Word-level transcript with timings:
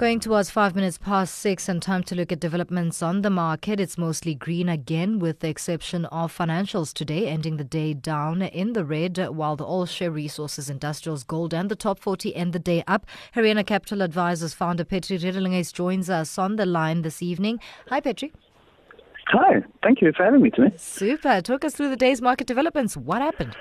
Going 0.00 0.18
towards 0.18 0.48
five 0.48 0.74
minutes 0.74 0.96
past 0.96 1.34
six, 1.34 1.68
and 1.68 1.82
time 1.82 2.02
to 2.04 2.14
look 2.14 2.32
at 2.32 2.40
developments 2.40 3.02
on 3.02 3.20
the 3.20 3.28
market. 3.28 3.78
It's 3.78 3.98
mostly 3.98 4.34
green 4.34 4.66
again, 4.66 5.18
with 5.18 5.40
the 5.40 5.50
exception 5.50 6.06
of 6.06 6.34
financials 6.34 6.94
today, 6.94 7.28
ending 7.28 7.58
the 7.58 7.64
day 7.64 7.92
down 7.92 8.40
in 8.40 8.72
the 8.72 8.82
red, 8.82 9.18
while 9.28 9.56
the 9.56 9.64
all 9.64 9.84
share 9.84 10.10
resources, 10.10 10.70
industrials, 10.70 11.22
gold, 11.22 11.52
and 11.52 11.70
the 11.70 11.76
top 11.76 11.98
40 11.98 12.34
end 12.34 12.54
the 12.54 12.58
day 12.58 12.82
up. 12.86 13.04
Herenya 13.36 13.66
Capital 13.66 14.00
Advisors 14.00 14.54
founder 14.54 14.84
Petri 14.84 15.18
Redelinghuys 15.18 15.70
joins 15.70 16.08
us 16.08 16.38
on 16.38 16.56
the 16.56 16.64
line 16.64 17.02
this 17.02 17.22
evening. 17.22 17.60
Hi, 17.90 18.00
Petri. 18.00 18.32
Hi, 19.26 19.60
thank 19.82 20.00
you 20.00 20.14
for 20.16 20.24
having 20.24 20.40
me 20.40 20.48
today. 20.48 20.74
Super. 20.78 21.42
Talk 21.42 21.62
us 21.62 21.74
through 21.74 21.90
the 21.90 21.96
day's 21.96 22.22
market 22.22 22.46
developments. 22.46 22.96
What 22.96 23.20
happened? 23.20 23.54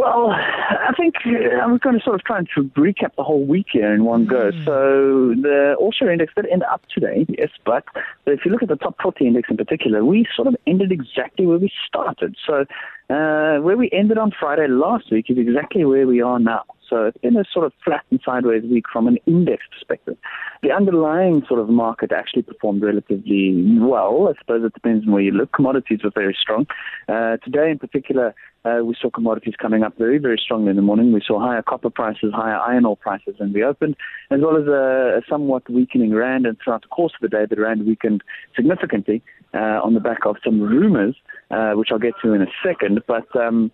Well, 0.00 0.30
I 0.30 0.92
think 0.96 1.14
uh, 1.26 1.60
I'm 1.62 1.76
going 1.76 1.98
to 1.98 2.02
sort 2.02 2.14
of 2.14 2.24
try 2.24 2.40
to 2.40 2.62
recap 2.70 3.16
the 3.16 3.22
whole 3.22 3.44
week 3.44 3.66
here 3.70 3.92
in 3.92 4.04
one 4.04 4.24
go. 4.24 4.50
Mm. 4.50 4.64
So 4.64 5.42
the 5.42 5.76
all 5.78 5.92
share 5.92 6.10
index 6.10 6.32
did 6.34 6.46
end 6.46 6.62
up 6.62 6.82
today, 6.88 7.26
yes, 7.28 7.50
but 7.66 7.84
if 8.24 8.46
you 8.46 8.50
look 8.50 8.62
at 8.62 8.68
the 8.68 8.76
top 8.76 8.96
40 9.02 9.26
index 9.26 9.50
in 9.50 9.58
particular, 9.58 10.02
we 10.02 10.26
sort 10.34 10.48
of 10.48 10.56
ended 10.66 10.90
exactly 10.90 11.44
where 11.44 11.58
we 11.58 11.70
started. 11.86 12.34
So 12.46 12.64
uh, 13.10 13.58
where 13.58 13.76
we 13.76 13.90
ended 13.92 14.18
on 14.18 14.30
Friday 14.38 14.68
last 14.68 15.10
week 15.10 15.26
is 15.28 15.36
exactly 15.36 15.84
where 15.84 16.06
we 16.06 16.22
are 16.22 16.38
now. 16.38 16.62
So 16.88 17.04
it's 17.04 17.18
been 17.18 17.36
a 17.36 17.44
sort 17.52 17.66
of 17.66 17.72
flat 17.84 18.04
and 18.10 18.20
sideways 18.24 18.64
week 18.64 18.84
from 18.92 19.06
an 19.06 19.18
index 19.26 19.62
perspective. 19.72 20.16
The 20.62 20.72
underlying 20.72 21.42
sort 21.48 21.60
of 21.60 21.68
market 21.68 22.10
actually 22.12 22.42
performed 22.42 22.82
relatively 22.82 23.78
well. 23.78 24.28
I 24.28 24.38
suppose 24.40 24.64
it 24.64 24.74
depends 24.74 25.06
on 25.06 25.12
where 25.12 25.22
you 25.22 25.30
look. 25.30 25.52
Commodities 25.52 26.00
were 26.02 26.10
very 26.12 26.36
strong. 26.40 26.66
Uh, 27.08 27.36
today 27.38 27.70
in 27.70 27.78
particular, 27.78 28.34
uh, 28.64 28.80
we 28.84 28.94
saw 29.00 29.08
commodities 29.08 29.54
coming 29.60 29.82
up 29.82 29.96
very, 29.96 30.18
very 30.18 30.40
strongly 30.42 30.70
in 30.70 30.76
the 30.76 30.82
morning. 30.82 31.12
We 31.12 31.22
saw 31.24 31.40
higher 31.40 31.62
copper 31.62 31.90
prices, 31.90 32.32
higher 32.34 32.58
iron 32.58 32.84
ore 32.84 32.96
prices 32.96 33.36
when 33.38 33.52
we 33.52 33.62
opened, 33.62 33.96
as 34.30 34.40
well 34.40 34.56
as 34.56 34.66
a, 34.66 35.18
a 35.18 35.22
somewhat 35.28 35.68
weakening 35.70 36.12
rand. 36.12 36.44
And 36.44 36.58
throughout 36.62 36.82
the 36.82 36.88
course 36.88 37.12
of 37.14 37.22
the 37.22 37.34
day, 37.34 37.46
the 37.48 37.60
rand 37.60 37.86
weakened 37.86 38.22
significantly 38.54 39.22
uh, 39.54 39.80
on 39.82 39.94
the 39.94 40.00
back 40.00 40.26
of 40.26 40.36
some 40.44 40.60
rumors, 40.60 41.16
uh, 41.50 41.72
which 41.72 41.88
I'll 41.92 41.98
get 41.98 42.14
to 42.22 42.32
in 42.32 42.42
a 42.42 42.46
second. 42.64 43.02
But 43.06 43.34
um, 43.36 43.70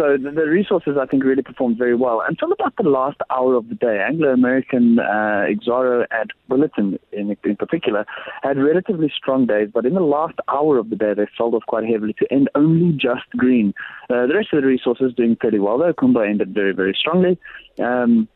so 0.00 0.16
the, 0.16 0.30
the, 0.30 0.46
resources, 0.46 0.96
I 1.00 1.06
think, 1.06 1.24
really 1.24 1.42
performed 1.42 1.76
very 1.76 1.94
well. 1.94 2.22
Until 2.26 2.52
about 2.52 2.74
the 2.76 2.88
last 2.88 3.18
hour 3.30 3.54
of 3.54 3.68
the 3.68 3.74
day, 3.74 4.02
Anglo-American, 4.06 4.98
uh, 4.98 5.44
Exxaro, 5.46 6.06
and 6.10 6.32
Billiton 6.48 6.98
in, 7.12 7.36
in 7.44 7.56
particular 7.56 8.06
had 8.42 8.56
relatively 8.56 9.12
strong 9.14 9.46
days, 9.46 9.68
but 9.72 9.84
in 9.84 9.94
the 9.94 10.00
last 10.00 10.38
hour 10.48 10.78
of 10.78 10.90
the 10.90 10.96
day, 10.96 11.12
they 11.14 11.26
sold 11.36 11.54
off 11.54 11.64
quite 11.66 11.84
heavily 11.84 12.14
to 12.14 12.32
end 12.32 12.48
only 12.54 12.96
just 12.96 13.28
green. 13.36 13.74
Uh, 14.08 14.26
the 14.26 14.34
rest 14.34 14.48
of 14.52 14.62
the 14.62 14.66
resources 14.66 15.12
doing 15.14 15.36
pretty 15.36 15.58
well, 15.58 15.78
though. 15.78 15.92
Kumba 15.92 16.28
ended 16.28 16.54
very, 16.54 16.72
very 16.72 16.96
strongly. 16.98 17.38
Um, 17.78 18.28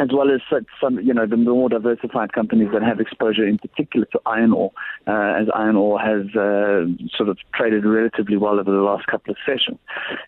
as 0.00 0.08
well 0.12 0.30
as 0.30 0.40
some, 0.80 0.98
you 1.00 1.12
know, 1.12 1.26
the 1.26 1.36
more 1.36 1.68
diversified 1.68 2.32
companies 2.32 2.68
that 2.72 2.82
have 2.82 3.00
exposure 3.00 3.46
in 3.46 3.58
particular 3.58 4.06
to 4.12 4.20
iron 4.24 4.52
ore, 4.52 4.72
uh, 5.06 5.34
as 5.40 5.46
iron 5.54 5.76
ore 5.76 6.00
has 6.00 6.24
uh, 6.34 6.86
sort 7.14 7.28
of 7.28 7.36
traded 7.54 7.84
relatively 7.84 8.38
well 8.38 8.58
over 8.58 8.70
the 8.70 8.78
last 8.78 9.06
couple 9.06 9.30
of 9.30 9.36
sessions. 9.44 9.78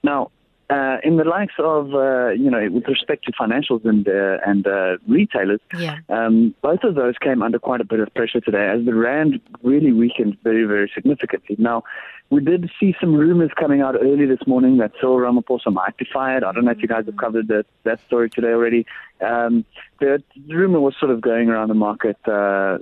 Now, 0.02 0.30
uh, 0.72 0.96
in 1.04 1.16
the 1.16 1.24
likes 1.24 1.54
of, 1.58 1.94
uh, 1.94 2.30
you 2.30 2.50
know, 2.50 2.68
with 2.70 2.86
respect 2.88 3.24
to 3.26 3.32
financials 3.32 3.84
and 3.84 4.08
uh, 4.08 4.38
and 4.46 4.66
uh, 4.66 4.96
retailers, 5.06 5.60
yeah. 5.78 5.98
um, 6.08 6.54
both 6.62 6.82
of 6.82 6.94
those 6.94 7.14
came 7.18 7.42
under 7.42 7.58
quite 7.58 7.80
a 7.80 7.84
bit 7.84 8.00
of 8.00 8.08
pressure 8.14 8.40
today 8.40 8.66
as 8.74 8.84
the 8.86 8.94
rand 8.94 9.40
really 9.62 9.92
weakened 9.92 10.36
very, 10.42 10.64
very 10.64 10.90
significantly. 10.94 11.56
Now, 11.58 11.82
we 12.30 12.40
did 12.42 12.70
see 12.80 12.94
some 12.98 13.14
rumors 13.14 13.50
coming 13.60 13.82
out 13.82 13.94
early 13.94 14.24
this 14.24 14.46
morning 14.46 14.78
that 14.78 14.92
Cyril 14.98 15.18
Ramaphosa 15.18 15.70
might 15.70 15.96
be 15.98 16.06
fired. 16.10 16.42
I 16.42 16.52
don't 16.52 16.64
know 16.64 16.70
if 16.70 16.80
you 16.80 16.88
guys 16.88 17.04
have 17.04 17.18
covered 17.18 17.48
that, 17.48 17.66
that 17.84 18.00
story 18.06 18.30
today 18.30 18.52
already. 18.52 18.86
Um, 19.20 19.66
the 20.00 20.22
rumor 20.48 20.80
was 20.80 20.94
sort 20.98 21.10
of 21.10 21.20
going 21.20 21.50
around 21.50 21.68
the 21.68 21.74
market 21.74 22.16
uh, 22.26 22.78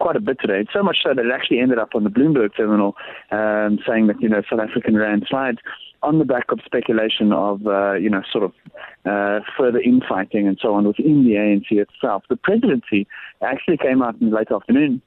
quite 0.00 0.16
a 0.16 0.20
bit 0.20 0.38
today, 0.40 0.66
so 0.72 0.82
much 0.82 0.98
so 1.04 1.14
that 1.14 1.24
it 1.24 1.32
actually 1.32 1.60
ended 1.60 1.78
up 1.78 1.94
on 1.94 2.02
the 2.02 2.10
Bloomberg 2.10 2.56
terminal 2.56 2.96
um, 3.30 3.78
saying 3.86 4.08
that, 4.08 4.20
you 4.20 4.28
know, 4.28 4.42
South 4.50 4.60
African 4.60 4.96
rand 4.96 5.26
slides 5.30 5.58
on 6.02 6.18
the 6.18 6.24
back 6.24 6.52
of 6.52 6.60
speculation 6.64 7.32
of, 7.32 7.66
uh, 7.66 7.94
you 7.94 8.08
know, 8.08 8.22
sort 8.30 8.44
of 8.44 8.52
uh, 9.04 9.40
further 9.56 9.80
infighting 9.80 10.46
and 10.46 10.58
so 10.60 10.74
on 10.74 10.86
within 10.86 11.24
the 11.24 11.32
ANC 11.32 11.72
itself. 11.72 12.24
The 12.28 12.36
presidency 12.36 13.06
actually 13.42 13.78
came 13.78 14.02
out 14.02 14.20
in 14.20 14.30
the 14.30 14.36
late 14.36 14.50
afternoon 14.50 15.02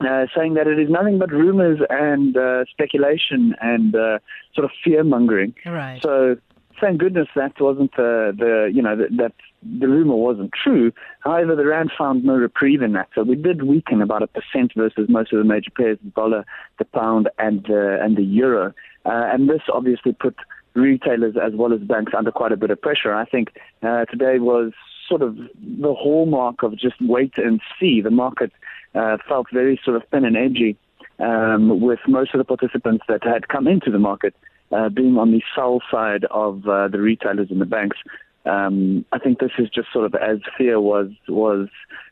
uh, 0.00 0.26
saying 0.36 0.54
that 0.54 0.66
it 0.66 0.78
is 0.78 0.90
nothing 0.90 1.18
but 1.18 1.30
rumors 1.30 1.80
and 1.88 2.36
uh, 2.36 2.64
speculation 2.70 3.54
and 3.60 3.94
uh, 3.94 4.18
sort 4.54 4.64
of 4.64 4.70
fear 4.82 5.04
mongering. 5.04 5.54
Right. 5.64 6.02
So 6.02 6.36
thank 6.80 6.98
goodness 6.98 7.28
that 7.36 7.60
wasn't 7.60 7.92
uh, 7.94 8.32
the 8.32 8.70
you 8.72 8.82
know 8.82 8.96
that, 8.96 9.16
that 9.16 9.34
the 9.80 9.88
rumor 9.88 10.16
wasn't 10.16 10.52
true. 10.52 10.92
However, 11.20 11.56
the 11.56 11.66
rand 11.66 11.92
found 11.96 12.24
no 12.24 12.34
reprieve 12.34 12.82
in 12.82 12.92
that, 12.92 13.08
so 13.14 13.22
we 13.22 13.36
did 13.36 13.62
weaken 13.62 14.02
about 14.02 14.22
a 14.22 14.26
percent 14.26 14.72
versus 14.76 15.08
most 15.08 15.32
of 15.32 15.38
the 15.38 15.44
major 15.44 15.70
pairs: 15.70 15.98
the 16.02 16.10
dollar, 16.10 16.44
the 16.78 16.84
pound, 16.84 17.28
and 17.38 17.68
uh, 17.70 18.02
and 18.02 18.16
the 18.16 18.22
euro. 18.22 18.74
Uh, 19.04 19.28
and 19.32 19.48
this 19.48 19.62
obviously 19.72 20.12
put 20.12 20.36
retailers 20.74 21.36
as 21.36 21.52
well 21.54 21.72
as 21.72 21.80
banks 21.80 22.12
under 22.16 22.32
quite 22.32 22.52
a 22.52 22.56
bit 22.56 22.70
of 22.70 22.80
pressure. 22.80 23.14
I 23.14 23.24
think 23.24 23.56
uh, 23.82 24.04
today 24.06 24.38
was 24.38 24.72
sort 25.08 25.22
of 25.22 25.36
the 25.36 25.94
hallmark 25.94 26.62
of 26.62 26.76
just 26.76 26.96
wait 27.00 27.34
and 27.36 27.60
see. 27.78 28.00
The 28.00 28.10
market 28.10 28.52
uh, 28.94 29.18
felt 29.28 29.46
very 29.52 29.80
sort 29.84 29.96
of 29.96 30.02
thin 30.10 30.24
and 30.24 30.36
edgy 30.36 30.76
um, 31.18 31.80
with 31.80 32.00
most 32.08 32.34
of 32.34 32.38
the 32.38 32.44
participants 32.44 33.04
that 33.08 33.22
had 33.24 33.48
come 33.48 33.66
into 33.68 33.90
the 33.90 33.98
market 33.98 34.34
uh, 34.72 34.88
being 34.88 35.16
on 35.16 35.30
the 35.30 35.42
sell 35.54 35.80
side 35.90 36.24
of 36.30 36.66
uh, 36.66 36.88
the 36.88 37.00
retailers 37.00 37.50
and 37.50 37.60
the 37.60 37.66
banks. 37.66 37.98
Um, 38.46 39.04
I 39.12 39.18
think 39.18 39.38
this 39.38 39.52
is 39.58 39.68
just 39.70 39.92
sort 39.92 40.06
of 40.06 40.14
as 40.14 40.38
fear 40.58 40.80
was 40.80 41.10
was 41.28 41.68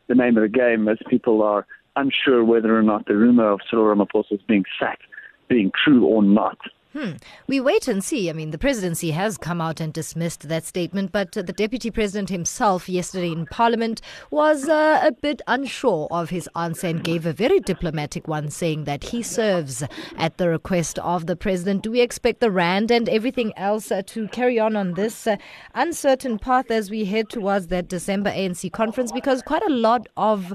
the 0.09 0.15
name 0.15 0.37
of 0.37 0.43
the 0.43 0.49
game, 0.49 0.89
as 0.89 0.99
people 1.09 1.43
are 1.43 1.67
unsure 1.97 2.43
whether 2.45 2.77
or 2.77 2.83
not 2.83 3.07
the 3.07 3.17
rumor 3.17 3.51
of 3.51 3.61
Cyril 3.69 3.95
Ramaphosa 3.95 4.39
being 4.47 4.65
sacked 4.79 5.03
being 5.53 5.71
true 5.85 6.05
or 6.05 6.23
not. 6.23 6.59
Hmm. 6.93 7.13
We 7.47 7.59
wait 7.59 7.89
and 7.89 8.05
see. 8.05 8.29
I 8.29 8.35
mean, 8.35 8.51
the 8.51 8.59
presidency 8.59 9.13
has 9.13 9.39
come 9.39 9.63
out 9.63 9.81
and 9.81 9.95
dismissed 9.95 10.49
that 10.49 10.67
statement, 10.67 11.11
but 11.11 11.33
the 11.33 11.43
deputy 11.43 11.91
president 11.91 12.29
himself 12.29 12.87
yesterday 12.87 13.33
in 13.33 13.47
parliament 13.47 14.03
was 14.31 14.69
uh, 14.69 15.01
a 15.03 15.11
bit 15.11 15.41
unsure 15.47 16.07
of 16.11 16.29
his 16.29 16.51
answer 16.55 16.89
and 16.89 17.03
gave 17.03 17.25
a 17.25 17.33
very 17.33 17.61
diplomatic 17.61 18.29
one, 18.29 18.51
saying 18.51 18.85
that 18.85 19.05
he 19.05 19.23
serves 19.23 19.83
at 20.19 20.37
the 20.37 20.51
request 20.51 20.99
of 20.99 21.27
the 21.27 21.35
president. 21.35 21.83
Do 21.83 21.91
we 21.91 22.03
expect 22.03 22.41
the 22.41 22.51
RAND 22.51 22.91
and 22.91 23.09
everything 23.09 23.55
else 23.57 23.91
uh, 23.91 24.03
to 24.09 24.29
carry 24.29 24.59
on 24.59 24.77
on 24.77 24.93
this 24.93 25.27
uh, 25.27 25.37
uncertain 25.75 26.39
path 26.39 26.71
as 26.71 26.91
we 26.91 27.07
head 27.07 27.31
towards 27.31 27.69
that 27.69 27.89
December 27.89 28.31
ANC 28.31 28.71
conference? 28.71 29.13
Because 29.13 29.41
quite 29.41 29.65
a 29.65 29.73
lot 29.73 30.09
of 30.19 30.53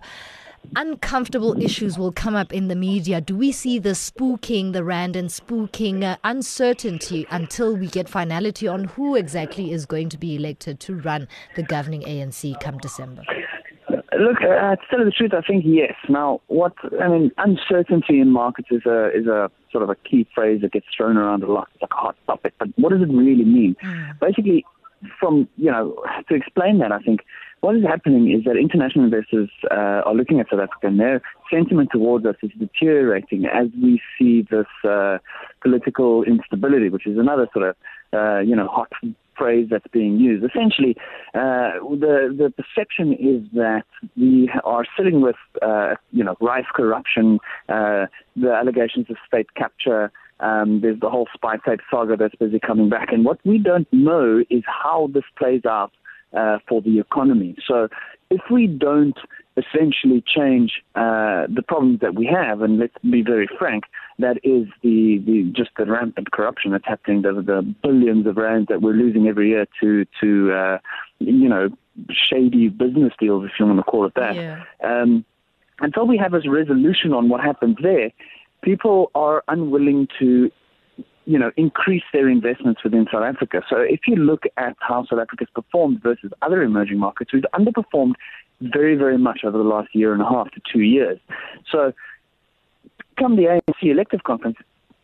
uncomfortable 0.76 1.62
issues 1.62 1.98
will 1.98 2.12
come 2.12 2.36
up 2.36 2.54
in 2.54 2.68
the 2.68 2.76
media. 2.76 3.22
Do 3.22 3.36
we 3.36 3.52
see 3.52 3.80
the 3.80 3.92
spooking, 3.92 4.74
the 4.74 4.84
rand 4.84 5.16
and 5.16 5.30
spooking 5.30 6.04
uh, 6.04 6.18
uncertainty 6.24 7.26
until 7.32 7.76
we 7.76 7.88
get 7.88 8.10
finality 8.10 8.68
on 8.68 8.86
who 8.86 9.16
exactly 9.16 9.72
is 9.72 9.86
going 9.86 10.10
to 10.10 10.18
be 10.18 10.36
elected 10.36 10.80
to 10.82 10.96
run 10.96 11.28
the 11.56 11.64
governing 11.64 12.02
ANC 12.02 12.60
come 12.60 12.78
December? 12.80 13.24
Look, 14.20 14.42
uh, 14.42 14.76
to 14.76 14.82
tell 14.90 15.00
you 15.00 15.06
the 15.06 15.12
truth, 15.12 15.34
I 15.34 15.42
think 15.42 15.64
yes. 15.66 15.94
Now, 16.10 16.42
what 16.48 16.74
I 17.02 17.08
mean, 17.08 17.32
uncertainty 17.38 18.20
in 18.20 18.32
markets 18.32 18.70
is 18.72 18.86
a 18.86 19.12
is 19.14 19.28
a 19.28 19.52
sort 19.72 19.84
of 19.84 19.90
a 19.90 19.96
key 19.96 20.28
phrase 20.34 20.62
that 20.62 20.72
gets 20.72 20.88
thrown 20.96 21.18
around 21.18 21.44
a 21.44 21.52
lot. 21.52 21.68
It's 21.74 21.82
like 21.84 21.92
a 21.94 21.98
hot 21.98 22.16
topic, 22.26 22.54
but 22.58 22.70
what 22.78 22.92
does 22.92 23.02
it 23.02 23.14
really 23.14 23.46
mean? 23.46 23.76
Mm. 23.84 24.20
Basically, 24.20 24.66
from 25.20 25.48
you 25.58 25.72
know, 25.72 26.04
to 26.30 26.36
explain 26.36 26.80
that, 26.80 26.92
I 26.92 27.00
think 27.00 27.22
what 27.68 27.76
is 27.76 27.84
happening 27.84 28.32
is 28.32 28.46
that 28.46 28.56
international 28.56 29.04
investors 29.04 29.50
uh, 29.70 30.00
are 30.08 30.16
looking 30.16 30.40
at 30.40 30.46
South 30.50 30.62
Africa 30.62 30.88
and 30.88 31.02
their 31.02 31.22
sentiment 31.52 31.90
towards 31.92 32.26
us 32.26 32.36
is 32.42 32.50
deteriorating 32.58 33.44
as 33.46 33.68
we 33.84 34.02
see 34.18 34.48
this 34.50 34.68
uh, 34.90 35.18
political 35.62 36.24
instability, 36.24 36.88
which 36.88 37.06
is 37.06 37.18
another 37.18 37.46
sort 37.52 37.68
of, 37.68 37.76
uh, 38.14 38.40
you 38.40 38.56
know, 38.56 38.70
hot 38.70 38.88
phrase 39.38 39.68
that's 39.70 39.86
being 39.92 40.18
used. 40.18 40.46
Essentially, 40.46 40.96
uh, 41.36 41.76
the 42.06 42.34
the 42.42 42.54
perception 42.56 43.12
is 43.12 43.44
that 43.54 43.84
we 44.16 44.50
are 44.64 44.86
sitting 44.98 45.20
with, 45.20 45.36
uh, 45.62 45.96
you 46.14 46.24
know, 46.24 46.38
rife 46.40 46.68
corruption, 46.74 47.38
uh, 47.68 48.06
the 48.38 48.54
allegations 48.54 49.08
of 49.10 49.18
state 49.28 49.54
capture. 49.56 50.10
Um, 50.40 50.80
there's 50.82 51.02
the 51.02 51.10
whole 51.10 51.28
spy 51.34 51.58
tape 51.66 51.82
saga 51.92 52.16
that's 52.16 52.36
busy 52.36 52.60
coming 52.66 52.88
back, 52.88 53.12
and 53.12 53.26
what 53.26 53.40
we 53.44 53.58
don't 53.58 53.92
know 53.92 54.46
is 54.50 54.64
how 54.66 55.10
this 55.14 55.26
plays 55.38 55.66
out 55.66 55.92
uh, 56.34 56.60
for 56.68 56.82
the 56.82 57.00
economy. 57.00 57.56
So 57.66 57.88
if 58.30 58.42
we 58.52 58.68
don't 58.68 59.18
essentially 59.56 60.24
change 60.26 60.84
uh, 60.96 61.48
the 61.48 61.64
problems 61.68 62.00
that 62.02 62.16
we 62.16 62.26
have, 62.28 62.62
and 62.62 62.78
let's 62.78 62.94
be 63.10 63.22
very 63.22 63.48
frank, 63.58 63.86
that 64.20 64.38
is 64.44 64.68
the, 64.84 65.22
the 65.26 65.52
just 65.56 65.72
the 65.78 65.86
rampant 65.86 66.32
corruption 66.32 66.72
that's 66.72 66.86
happening, 66.86 67.22
the, 67.22 67.34
the 67.34 67.76
billions 67.84 68.28
of 68.28 68.38
rands 68.38 68.68
that 68.70 68.82
we're 68.82 68.94
losing 68.94 69.28
every 69.28 69.50
year 69.50 69.66
to 69.82 70.06
to 70.22 70.52
uh, 70.52 70.78
you 71.20 71.50
know 71.50 71.70
shady 72.12 72.70
business 72.70 73.14
deals, 73.20 73.46
if 73.46 73.52
you 73.60 73.66
want 73.66 73.80
to 73.80 73.84
call 73.84 74.06
it 74.06 74.14
that. 74.16 74.36
Yeah. 74.36 74.64
Um, 74.84 75.26
until 75.80 76.08
we 76.08 76.18
have 76.18 76.34
a 76.34 76.42
resolution 76.50 77.14
on 77.14 77.30
what 77.30 77.42
happens 77.42 77.78
there, 77.82 78.12
people 78.64 79.12
are 79.16 79.44
unwilling 79.48 80.08
to 80.20 80.52
you 81.28 81.38
know, 81.38 81.52
increase 81.58 82.04
their 82.14 82.30
investments 82.30 82.82
within 82.86 83.06
South 83.12 83.24
Africa. 83.24 83.62
So 83.70 83.82
if 83.82 84.08
you 84.08 84.16
look 84.16 84.44
at 84.56 84.78
how 84.80 85.06
South 85.06 85.20
Africa's 85.20 85.50
performed 85.54 86.02
versus 86.02 86.32
other 86.42 86.64
emerging 86.64 87.00
markets, 87.00 87.34
we've 87.34 87.44
underperformed 87.54 88.14
very, 88.62 88.96
very 88.96 89.18
much 89.18 89.42
over 89.44 89.58
the 89.58 89.64
last 89.64 89.90
year 89.94 90.14
and 90.14 90.22
a 90.22 90.26
half 90.26 90.50
to 90.52 90.62
two 90.72 90.80
years. 90.80 91.20
So 91.70 91.92
come 93.20 93.36
the 93.36 93.44
ANC 93.44 93.92
elective 93.92 94.24
conference, 94.24 94.58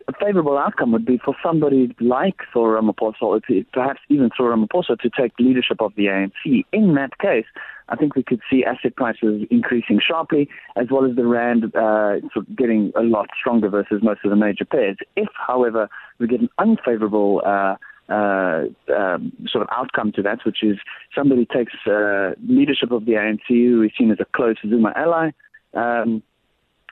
a 0.08 0.14
favorable 0.14 0.58
outcome 0.58 0.92
would 0.92 1.06
be 1.06 1.20
for 1.24 1.36
somebody 1.44 1.96
like 2.00 2.36
Cyril 2.54 2.82
Ramaphosa, 2.82 3.22
or 3.22 3.42
perhaps 3.72 4.00
even 4.10 4.30
Cyril 4.36 4.58
Ramaphosa, 4.58 5.00
to 5.00 5.10
take 5.10 5.34
leadership 5.40 5.82
of 5.82 5.94
the 5.96 6.06
ANC. 6.06 6.66
In 6.72 6.96
that 6.96 7.18
case, 7.20 7.46
I 7.90 7.96
think 7.96 8.16
we 8.16 8.24
could 8.24 8.42
see 8.50 8.64
asset 8.64 8.96
prices 8.96 9.46
increasing 9.50 10.00
sharply, 10.06 10.50
as 10.76 10.88
well 10.90 11.06
as 11.06 11.16
the 11.16 11.26
rand 11.26 11.66
uh, 11.76 12.20
sort 12.34 12.48
of 12.48 12.56
getting 12.56 12.92
a 12.96 13.02
lot 13.02 13.28
stronger 13.40 13.70
versus 13.70 14.02
most 14.02 14.22
of 14.24 14.30
the 14.30 14.36
major 14.36 14.66
pairs. 14.66 14.98
If, 15.16 15.30
however, 15.36 15.90
we 16.20 16.28
get 16.28 16.42
an 16.42 16.50
unfavorable 16.58 17.42
uh, 17.46 17.76
uh, 18.10 18.64
um, 18.96 19.32
sort 19.48 19.64
of 19.64 19.70
outcome 19.72 20.12
to 20.14 20.22
that, 20.22 20.40
which 20.46 20.64
is 20.64 20.78
somebody 21.16 21.46
takes 21.46 21.74
uh, 21.88 22.32
leadership 22.48 22.92
of 22.92 23.06
the 23.06 23.14
ANC, 23.14 23.48
who 23.48 23.82
is 23.84 23.92
seen 23.98 24.12
as 24.12 24.20
a 24.20 24.26
close 24.36 24.58
Zuma 24.68 24.94
ally. 24.96 25.32
Um, 25.74 26.22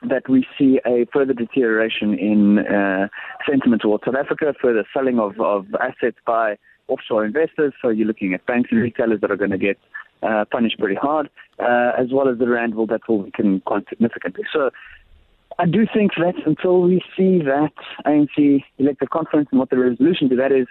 that 0.08 0.28
we 0.28 0.46
see 0.58 0.80
a 0.86 1.06
further 1.12 1.32
deterioration 1.32 2.18
in 2.18 2.58
uh, 2.60 3.08
sentiment 3.48 3.82
towards 3.82 4.04
South 4.04 4.16
Africa, 4.16 4.54
further 4.60 4.84
selling 4.92 5.18
of, 5.18 5.40
of 5.40 5.66
assets 5.80 6.16
by 6.26 6.56
offshore 6.88 7.24
investors. 7.24 7.72
So 7.80 7.88
you're 7.88 8.06
looking 8.06 8.34
at 8.34 8.44
banks 8.46 8.70
and 8.72 8.80
retailers 8.80 9.20
that 9.20 9.30
are 9.30 9.36
going 9.36 9.50
to 9.50 9.58
get 9.58 9.78
uh, 10.22 10.44
punished 10.50 10.78
pretty 10.78 10.94
hard, 10.94 11.28
uh, 11.58 11.92
as 11.98 12.08
well 12.12 12.28
as 12.28 12.38
the 12.38 12.48
rand 12.48 12.74
will 12.74 12.86
that 12.86 13.08
will 13.08 13.22
weaken 13.22 13.60
quite 13.64 13.88
significantly. 13.88 14.44
So 14.52 14.70
I 15.58 15.66
do 15.66 15.86
think 15.92 16.12
that 16.16 16.34
until 16.46 16.82
we 16.82 17.02
see 17.16 17.38
that 17.38 17.72
ANC 18.06 18.64
elected 18.78 19.10
conference 19.10 19.48
and 19.50 19.58
what 19.58 19.70
the 19.70 19.78
resolution 19.78 20.28
to 20.30 20.36
that 20.36 20.52
is, 20.52 20.66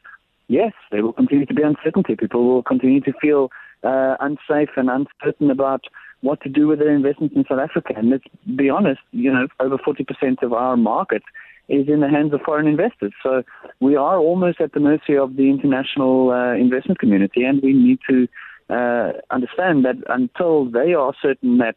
yes, 0.48 0.74
there 0.92 1.04
will 1.04 1.13
continue 1.13 1.45
to 1.45 1.54
be 1.54 1.63
uncertainty. 1.63 2.16
People 2.16 2.45
will 2.45 2.63
continue 2.63 3.01
to 3.01 3.13
feel 3.22 3.50
uh, 3.83 4.16
unsafe 4.19 4.69
and 4.78 4.89
uncertain 4.89 5.51
about 5.51 5.86
what 6.21 6.41
to 6.41 6.50
do 6.50 6.68
with 6.68 6.79
their 6.79 6.94
investments 6.94 7.35
in 7.35 7.44
South 7.50 7.59
Africa. 7.59 7.94
And 7.95 8.09
let's 8.09 8.23
be 8.56 8.69
honest, 8.69 9.01
you 9.12 9.31
know, 9.31 9.47
over 9.59 9.77
40% 9.77 10.44
of 10.44 10.53
our 10.53 10.77
market 10.77 11.23
is 11.68 11.88
in 11.88 12.01
the 12.01 12.09
hands 12.09 12.33
of 12.33 12.41
foreign 12.41 12.68
investors. 12.68 13.13
So 13.23 13.44
we 13.79 13.95
are 13.95 14.18
almost 14.18 14.62
at 14.62 14.73
the 14.73 14.79
mercy 14.79 15.18
of 15.18 15.35
the 15.35 15.50
international 15.50 16.31
uh, 16.31 16.53
investment 16.53 17.00
community, 17.00 17.44
and 17.44 17.62
we 17.62 17.73
need 17.73 18.00
to 18.09 18.27
uh, 18.69 19.13
understand 19.31 19.85
that 19.85 19.95
until 20.09 20.65
they 20.65 20.94
are 20.94 21.13
certain 21.21 21.57
that 21.57 21.75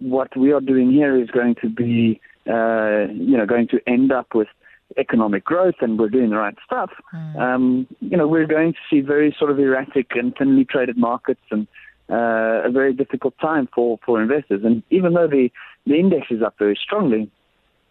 what 0.00 0.36
we 0.36 0.52
are 0.52 0.60
doing 0.60 0.90
here 0.90 1.20
is 1.20 1.30
going 1.30 1.56
to 1.60 1.68
be, 1.68 2.20
uh, 2.48 3.12
you 3.12 3.36
know, 3.36 3.46
going 3.46 3.68
to 3.68 3.80
end 3.86 4.12
up 4.12 4.34
with 4.34 4.48
economic 4.96 5.44
growth 5.44 5.74
and 5.80 5.98
we're 5.98 6.08
doing 6.08 6.30
the 6.30 6.36
right 6.36 6.56
stuff, 6.64 6.90
mm. 7.14 7.36
um, 7.38 7.86
you 8.00 8.16
know, 8.16 8.26
we're 8.26 8.46
going 8.46 8.72
to 8.72 8.78
see 8.88 9.00
very 9.00 9.34
sort 9.38 9.50
of 9.50 9.58
erratic 9.58 10.12
and 10.14 10.34
thinly 10.36 10.64
traded 10.64 10.96
markets 10.96 11.42
and 11.50 11.66
uh, 12.10 12.62
a 12.64 12.70
very 12.70 12.92
difficult 12.92 13.34
time 13.38 13.68
for, 13.74 13.98
for 14.04 14.20
investors. 14.20 14.62
And 14.64 14.82
even 14.90 15.14
though 15.14 15.26
the, 15.28 15.50
the 15.86 15.94
index 15.94 16.28
is 16.30 16.42
up 16.42 16.54
very 16.58 16.78
strongly, 16.82 17.30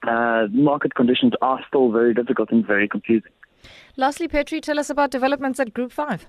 uh, 0.08 0.48
market 0.52 0.96
conditions 0.96 1.34
are 1.42 1.60
still 1.68 1.92
very 1.92 2.14
difficult 2.14 2.52
and 2.52 2.66
very 2.66 2.88
confusing. 2.88 3.32
Lastly, 3.96 4.28
Petri, 4.28 4.62
tell 4.62 4.80
us 4.80 4.90
about 4.90 5.12
developments 5.12 5.60
at 5.60 5.74
Group 5.74 5.92
5. 5.92 6.28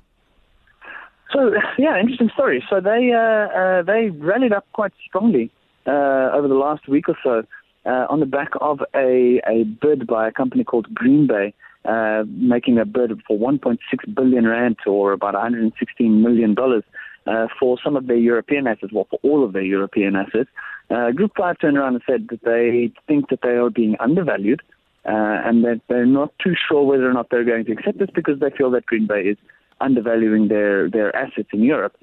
So, 1.33 1.53
yeah, 1.79 1.99
interesting 2.01 2.31
story. 2.33 2.65
So 2.71 2.81
they, 2.81 3.13
uh, 3.13 3.19
uh 3.19 3.83
they 3.83 4.11
rallied 4.11 4.53
up 4.53 4.67
quite 4.73 4.93
strongly 5.07 5.51
uh, 5.87 6.31
over 6.33 6.49
the 6.49 6.55
last 6.55 6.89
week 6.89 7.09
or 7.09 7.19
so 7.23 7.43
uh, 7.85 8.07
on 8.09 8.21
the 8.21 8.27
back 8.27 8.51
of 8.61 8.81
a, 8.95 9.41
a 9.47 9.65
bid 9.65 10.07
by 10.07 10.29
a 10.29 10.33
company 10.33 10.65
called 10.65 10.93
Greenbay. 10.95 11.53
Uh, 11.85 12.25
making 12.27 12.77
a 12.77 12.85
bid 12.85 13.13
for 13.27 13.39
1.6 13.39 13.79
billion 14.15 14.47
rand 14.47 14.77
or 14.85 15.13
about 15.13 15.33
116 15.33 16.23
million 16.23 16.53
dollars 16.53 16.83
uh, 17.29 17.47
for 17.59 17.77
some 17.83 17.97
of 17.97 18.07
their 18.07 18.17
European 18.17 18.67
assets, 18.67 18.93
well, 18.93 19.07
for 19.11 19.19
all 19.23 19.45
of 19.45 19.53
their 19.53 19.63
European 19.63 20.17
assets. 20.17 20.49
Uh, 20.91 21.11
Group 21.11 21.33
5 21.37 21.59
turned 21.61 21.77
around 21.77 21.95
and 21.95 22.03
said 22.07 22.29
that 22.31 22.43
they 22.43 22.93
think 23.07 23.29
that 23.29 23.41
they 23.43 23.51
are 23.51 23.71
being 23.71 23.97
undervalued 24.01 24.63
uh, 25.05 25.37
and 25.45 25.65
that 25.65 25.81
they're 25.89 26.07
not 26.07 26.33
too 26.43 26.55
sure 26.69 26.85
whether 26.85 27.09
or 27.09 27.13
not 27.13 27.29
they're 27.31 27.45
going 27.45 27.65
to 27.67 27.73
accept 27.73 27.99
this 27.99 28.09
because 28.15 28.41
they 28.41 28.51
feel 28.57 28.71
that 28.71 28.87
Greenbay 28.87 29.33
is 29.33 29.37
undervaluing 29.81 30.49
their, 30.49 30.89
their 30.89 31.15
assets 31.15 31.49
in 31.53 31.63
Europe. 31.63 31.97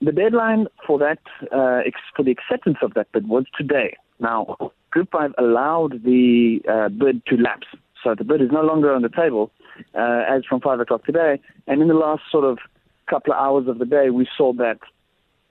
The 0.00 0.12
deadline 0.12 0.66
for 0.86 0.98
that, 0.98 1.18
uh, 1.52 1.82
for 2.16 2.22
the 2.22 2.30
acceptance 2.30 2.78
of 2.82 2.94
that 2.94 3.12
bid 3.12 3.28
was 3.28 3.44
today. 3.56 3.96
Now, 4.20 4.56
Group 4.90 5.10
5 5.12 5.34
allowed 5.38 6.02
the 6.02 6.60
bid 6.98 7.24
to 7.26 7.36
lapse. 7.36 7.66
So 8.02 8.14
the 8.14 8.24
bid 8.24 8.40
is 8.40 8.50
no 8.50 8.62
longer 8.62 8.94
on 8.94 9.02
the 9.02 9.08
table 9.08 9.50
as 9.94 10.44
from 10.48 10.60
5 10.60 10.80
o'clock 10.80 11.04
today. 11.04 11.40
And 11.66 11.82
in 11.82 11.88
the 11.88 11.94
last 11.94 12.22
sort 12.30 12.44
of 12.44 12.58
couple 13.08 13.32
of 13.32 13.38
hours 13.38 13.68
of 13.68 13.78
the 13.78 13.84
day, 13.84 14.10
we 14.10 14.28
saw 14.36 14.52
that, 14.54 14.78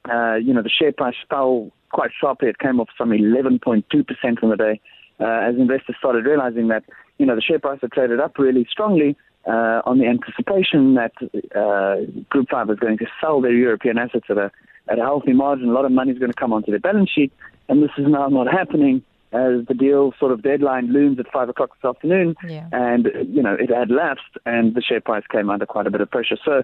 uh, 0.09 0.35
you 0.35 0.53
know, 0.53 0.61
the 0.61 0.69
share 0.69 0.91
price 0.91 1.15
fell 1.29 1.71
quite 1.91 2.11
sharply. 2.19 2.49
It 2.49 2.59
came 2.59 2.79
off 2.79 2.89
some 2.97 3.09
11.2% 3.09 4.43
on 4.43 4.49
the 4.49 4.55
day 4.55 4.81
uh, 5.19 5.25
as 5.25 5.55
investors 5.55 5.95
started 5.97 6.25
realizing 6.25 6.67
that, 6.69 6.83
you 7.17 7.25
know, 7.25 7.35
the 7.35 7.41
share 7.41 7.59
price 7.59 7.79
had 7.81 7.91
traded 7.91 8.19
up 8.19 8.37
really 8.37 8.67
strongly 8.69 9.15
uh, 9.47 9.81
on 9.85 9.99
the 9.99 10.05
anticipation 10.05 10.95
that 10.95 11.13
uh, 11.55 11.97
Group 12.29 12.49
5 12.49 12.67
was 12.67 12.79
going 12.79 12.97
to 12.97 13.05
sell 13.21 13.41
their 13.41 13.53
European 13.53 13.97
assets 13.97 14.25
at 14.29 14.37
a, 14.37 14.51
at 14.89 14.99
a 14.99 15.01
healthy 15.01 15.33
margin. 15.33 15.69
A 15.69 15.73
lot 15.73 15.85
of 15.85 15.91
money 15.91 16.11
is 16.11 16.19
going 16.19 16.31
to 16.31 16.39
come 16.39 16.53
onto 16.53 16.71
their 16.71 16.79
balance 16.79 17.09
sheet, 17.09 17.31
and 17.69 17.81
this 17.81 17.91
is 17.97 18.05
now 18.07 18.27
not 18.27 18.51
happening 18.51 19.03
as 19.31 19.65
the 19.67 19.73
deal 19.73 20.13
sort 20.19 20.31
of 20.31 20.41
deadline 20.41 20.93
looms 20.93 21.19
at 21.19 21.29
five 21.31 21.49
o'clock 21.49 21.71
this 21.75 21.87
afternoon, 21.87 22.35
yeah. 22.47 22.67
and 22.71 23.09
you 23.27 23.41
know 23.41 23.53
it 23.53 23.69
had 23.69 23.91
lapsed, 23.91 24.37
and 24.45 24.75
the 24.75 24.81
share 24.81 25.01
price 25.01 25.23
came 25.29 25.49
under 25.49 25.65
quite 25.65 25.87
a 25.87 25.91
bit 25.91 26.01
of 26.01 26.09
pressure. 26.09 26.37
So 26.43 26.63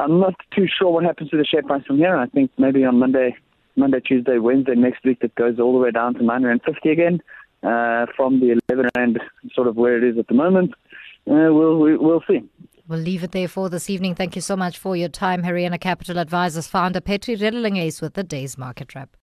I'm 0.00 0.18
not 0.18 0.34
too 0.54 0.66
sure 0.66 0.90
what 0.90 1.04
happens 1.04 1.30
to 1.30 1.36
the 1.36 1.44
share 1.44 1.62
price 1.62 1.84
from 1.84 1.98
here. 1.98 2.16
I 2.16 2.26
think 2.26 2.50
maybe 2.56 2.84
on 2.84 2.98
Monday, 2.98 3.36
Monday, 3.76 4.00
Tuesday, 4.00 4.38
Wednesday 4.38 4.74
next 4.74 5.04
week, 5.04 5.18
it 5.20 5.34
goes 5.34 5.58
all 5.60 5.72
the 5.72 5.78
way 5.78 5.90
down 5.90 6.14
to 6.14 6.24
950 6.24 6.88
again 6.88 7.20
uh, 7.62 8.06
from 8.16 8.40
the 8.40 8.58
11 8.68 8.90
rand 8.96 9.20
sort 9.54 9.68
of 9.68 9.76
where 9.76 9.96
it 9.96 10.04
is 10.04 10.18
at 10.18 10.26
the 10.28 10.34
moment. 10.34 10.72
Uh, 11.26 11.52
we'll 11.52 11.78
we, 11.78 11.96
will 11.96 12.22
see. 12.26 12.40
We'll 12.88 12.98
leave 12.98 13.22
it 13.22 13.32
there 13.32 13.46
for 13.46 13.68
this 13.68 13.90
evening. 13.90 14.14
Thank 14.14 14.34
you 14.34 14.42
so 14.42 14.56
much 14.56 14.78
for 14.78 14.96
your 14.96 15.10
time, 15.10 15.42
Herenya 15.42 15.78
Capital 15.78 16.18
Advisors 16.18 16.66
founder 16.66 17.00
Petri 17.00 17.36
Redelinghuys 17.36 18.00
with 18.00 18.14
the 18.14 18.24
day's 18.24 18.56
market 18.56 18.94
wrap. 18.94 19.16